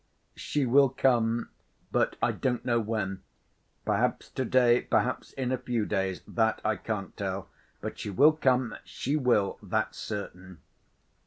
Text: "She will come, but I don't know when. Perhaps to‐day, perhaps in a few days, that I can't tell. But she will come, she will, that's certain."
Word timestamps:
"She 0.35 0.65
will 0.65 0.89
come, 0.89 1.49
but 1.91 2.15
I 2.23 2.31
don't 2.31 2.65
know 2.65 2.79
when. 2.79 3.21
Perhaps 3.85 4.29
to‐day, 4.35 4.89
perhaps 4.89 5.31
in 5.33 5.51
a 5.51 5.59
few 5.59 5.85
days, 5.85 6.21
that 6.27 6.59
I 6.65 6.75
can't 6.75 7.15
tell. 7.15 7.49
But 7.81 7.99
she 7.99 8.09
will 8.09 8.31
come, 8.33 8.75
she 8.83 9.15
will, 9.15 9.59
that's 9.61 9.99
certain." 9.99 10.57